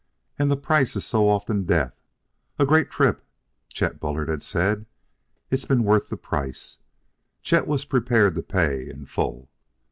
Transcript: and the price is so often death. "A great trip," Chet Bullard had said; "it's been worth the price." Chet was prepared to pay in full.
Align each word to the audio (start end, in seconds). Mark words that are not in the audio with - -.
and 0.39 0.49
the 0.49 0.57
price 0.57 0.95
is 0.95 1.05
so 1.05 1.29
often 1.29 1.63
death. 1.63 2.01
"A 2.57 2.65
great 2.65 2.89
trip," 2.89 3.23
Chet 3.69 3.99
Bullard 3.99 4.29
had 4.29 4.41
said; 4.41 4.87
"it's 5.51 5.65
been 5.65 5.83
worth 5.83 6.09
the 6.09 6.17
price." 6.17 6.79
Chet 7.43 7.67
was 7.67 7.85
prepared 7.85 8.33
to 8.33 8.41
pay 8.41 8.89
in 8.89 9.05
full. 9.05 9.51